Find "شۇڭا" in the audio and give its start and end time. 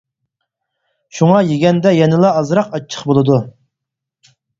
1.17-1.41